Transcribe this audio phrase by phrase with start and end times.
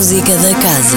[0.00, 0.96] Música da Casa.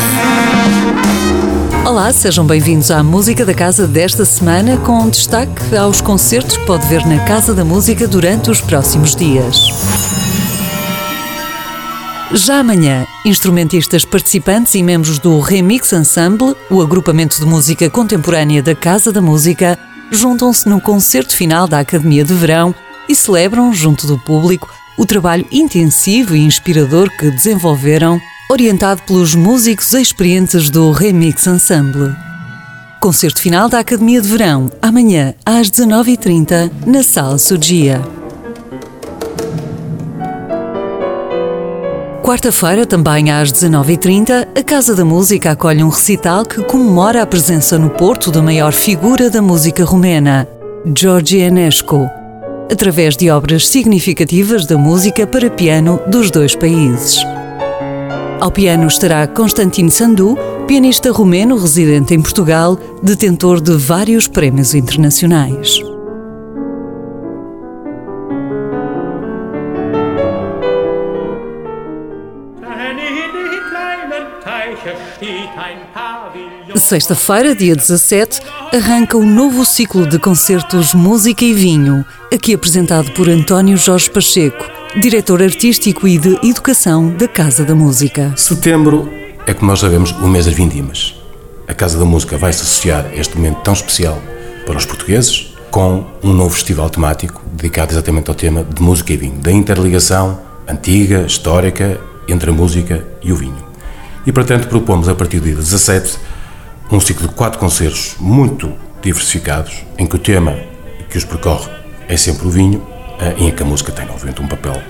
[1.85, 6.87] Olá, sejam bem-vindos à Música da Casa desta semana, com destaque aos concertos que pode
[6.87, 9.67] ver na Casa da Música durante os próximos dias.
[12.31, 18.73] Já amanhã, instrumentistas participantes e membros do Remix Ensemble, o agrupamento de música contemporânea da
[18.73, 19.77] Casa da Música,
[20.11, 22.73] juntam-se no concerto final da Academia de Verão
[23.09, 28.21] e celebram, junto do público, o trabalho intensivo e inspirador que desenvolveram,
[28.53, 32.15] orientado pelos músicos experientes do Remix Ensemble.
[33.01, 37.99] Concerto final da Academia de Verão, amanhã às 19h30, na Sala Sugia.
[42.21, 47.79] Quarta-feira, também às 19h30, a Casa da Música acolhe um recital que comemora a presença
[47.79, 50.47] no Porto da maior figura da música romena,
[50.95, 52.07] George Enescu
[52.71, 57.19] através de obras significativas da música para piano dos dois países.
[58.39, 60.37] Ao piano estará Constantino Sandu,
[60.67, 65.79] pianista romeno residente em Portugal, detentor de vários prémios internacionais.
[76.75, 78.41] Sexta-feira, dia 17,
[78.73, 84.82] arranca o novo ciclo de concertos Música e Vinho, aqui apresentado por António Jorge Pacheco,
[84.99, 88.31] diretor artístico e de educação da Casa da Música.
[88.37, 89.09] Setembro
[89.45, 91.15] é, como nós sabemos, o mês das vindimas.
[91.67, 94.21] A Casa da Música vai se associar a este momento tão especial
[94.65, 99.17] para os portugueses com um novo festival temático dedicado exatamente ao tema de música e
[99.17, 103.65] vinho, da interligação antiga, histórica, entre a música e o vinho.
[104.25, 106.19] E, portanto, propomos a partir do dia 17
[106.91, 110.55] um ciclo de quatro concertos muito diversificados, em que o tema
[111.09, 111.71] que os percorre
[112.07, 112.92] é sempre o vinho,
[113.37, 114.81] em que a música tem, obviamente, um papel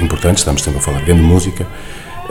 [0.00, 1.66] importante, estamos sempre a falar de música,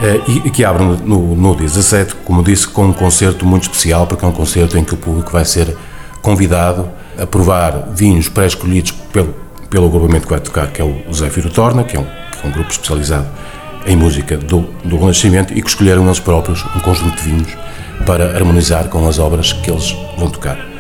[0.02, 4.08] eh, e que abre no, no dia 17, como disse, com um concerto muito especial,
[4.08, 5.76] porque é um concerto em que o público vai ser
[6.22, 9.36] convidado a provar vinhos pré-escolhidos pelo,
[9.70, 12.46] pelo agrupamento que vai tocar, que é o Zé Firo Torna, que é um, que
[12.46, 13.28] é um grupo especializado
[13.86, 17.58] em música do, do Renascimento e que escolheram eles próprios um conjunto de vinhos
[18.06, 20.71] para harmonizar com as obras que eles vão tocar.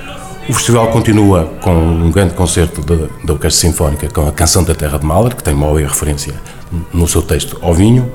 [0.51, 4.99] O festival continua com um grande concerto da Orquestra Sinfónica com a Canção da Terra
[4.99, 6.33] de Mahler, que tem uma óbvia referência
[6.93, 8.11] no seu texto ao vinho,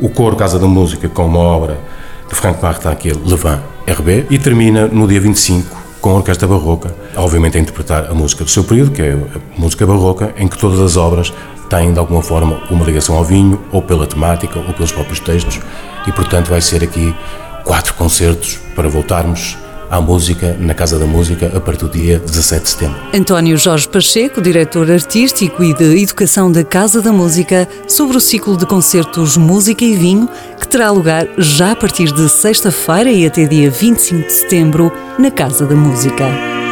[0.00, 1.78] o Coro Casa da Música com uma obra
[2.26, 6.48] de Frank Martin, que é Levant RB, e termina no dia 25 com a Orquestra
[6.48, 10.48] Barroca, obviamente a interpretar a música do seu período, que é a música barroca, em
[10.48, 11.34] que todas as obras
[11.68, 15.60] têm de alguma forma uma ligação ao vinho, ou pela temática, ou pelos próprios textos,
[16.06, 17.14] e portanto vai ser aqui
[17.62, 19.58] quatro concertos para voltarmos
[19.94, 22.96] à música na Casa da Música a partir do dia 17 de setembro.
[23.14, 28.56] António Jorge Pacheco, diretor artístico e de educação da Casa da Música, sobre o ciclo
[28.56, 30.28] de concertos Música e Vinho,
[30.58, 35.30] que terá lugar já a partir de sexta-feira e até dia 25 de setembro na
[35.30, 36.63] Casa da Música.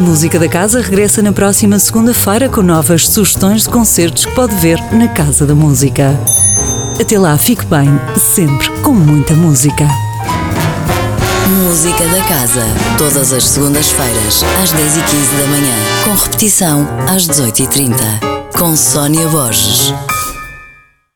[0.00, 4.54] A Música da Casa regressa na próxima segunda-feira com novas sugestões de concertos que pode
[4.56, 6.18] ver na Casa da Música.
[6.98, 9.86] Até lá, fique bem, sempre com muita música.
[11.66, 12.64] Música da Casa,
[12.96, 15.74] todas as segundas-feiras, às 10h15 da manhã,
[16.04, 17.92] com repetição às 18h30,
[18.58, 19.92] com Sónia Borges.